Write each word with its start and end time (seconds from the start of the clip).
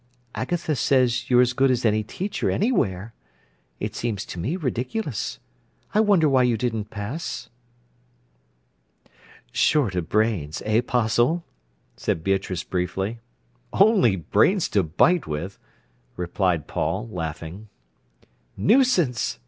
"Agatha 0.33 0.75
says 0.75 1.29
you're 1.29 1.41
as 1.41 1.53
good 1.53 1.69
as 1.69 1.85
any 1.85 2.01
teacher 2.01 2.49
anywhere. 2.49 3.13
It 3.79 3.93
seems 3.95 4.25
to 4.25 4.39
me 4.39 4.55
ridiculous. 4.55 5.37
I 5.93 5.99
wonder 5.99 6.27
why 6.27 6.41
you 6.41 6.57
didn't 6.57 6.89
pass." 6.89 7.51
"Short 9.51 9.93
of 9.93 10.09
brains, 10.09 10.63
eh, 10.65 10.81
'Postle?" 10.81 11.45
said 11.95 12.23
Beatrice 12.23 12.63
briefly. 12.63 13.19
"Only 13.71 14.15
brains 14.15 14.69
to 14.69 14.81
bite 14.81 15.27
with," 15.27 15.59
replied 16.17 16.65
Paul, 16.65 17.07
laughing. 17.07 17.69
"Nuisance!" 18.57 19.37